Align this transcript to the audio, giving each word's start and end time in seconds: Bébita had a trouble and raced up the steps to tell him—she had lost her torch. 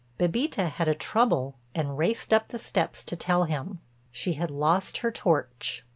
Bébita 0.19 0.67
had 0.71 0.87
a 0.87 0.95
trouble 0.95 1.59
and 1.75 1.95
raced 1.95 2.33
up 2.33 2.47
the 2.47 2.57
steps 2.57 3.03
to 3.03 3.15
tell 3.15 3.43
him—she 3.43 4.33
had 4.33 4.49
lost 4.49 4.97
her 5.05 5.11
torch. 5.11 5.85